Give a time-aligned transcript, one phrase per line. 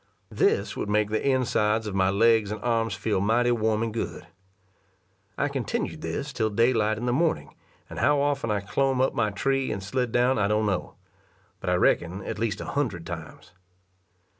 [0.31, 4.25] This would make the insides of my legs and arms feel mighty warm and good.
[5.37, 7.53] I continued this till daylight in the morning,
[7.87, 10.95] and how often I clomb up my tree and slid down I don't know,
[11.59, 13.51] but I reckon at least a hundred times.